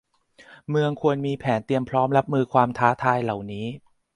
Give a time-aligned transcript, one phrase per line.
[0.69, 3.65] เมืองควรมีแผนเตรียมพร้อมรับมือความท้าทายเหล่านี้